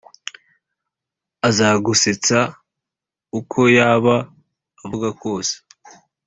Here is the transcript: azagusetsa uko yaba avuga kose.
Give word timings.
azagusetsa 1.47 2.37
uko 3.39 3.59
yaba 3.77 4.15
avuga 4.83 5.09
kose. 5.21 5.55